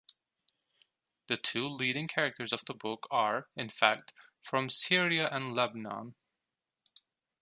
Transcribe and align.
The 1.27 1.37
two 1.37 1.67
leading 1.69 2.07
characters 2.07 2.51
of 2.51 2.65
the 2.65 2.73
book 2.73 3.05
are, 3.11 3.49
in 3.55 3.69
fact, 3.69 4.13
from 4.41 4.67
Syria 4.67 5.29
and 5.31 5.53
Lebanon. 5.53 6.15